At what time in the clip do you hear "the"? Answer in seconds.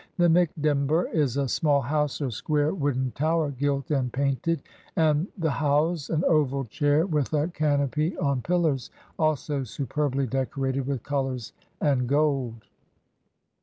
0.17-0.27, 5.37-5.51